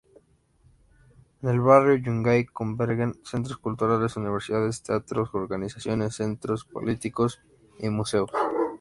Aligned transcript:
En 1.43 1.49
el 1.49 1.59
Barrio 1.59 1.93
Yungay 1.95 2.45
convergen 2.47 3.19
centros 3.23 3.57
culturales, 3.59 4.17
universidades, 4.17 4.81
teatros, 4.81 5.29
organizaciones, 5.33 6.15
centros 6.15 6.65
políticos 6.65 7.39
y 7.77 7.87
museos. 7.89 8.31